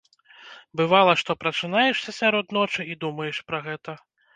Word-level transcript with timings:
Бывала, 0.81 1.13
што 1.23 1.37
прачынаешся 1.43 2.17
сярод 2.23 2.45
ночы 2.61 2.81
і 2.93 3.01
думаеш 3.07 3.35
пра 3.51 3.67
гэта. 3.71 4.03